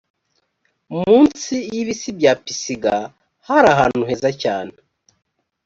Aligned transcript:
mu 0.93 1.09
nsi 1.25 1.55
y’ibisi 1.73 2.09
bya 2.17 2.33
pisiga 2.43 2.95
hari 3.47 3.67
ahantu 3.73 3.99
heza 4.09 4.29
cyane 4.43 4.73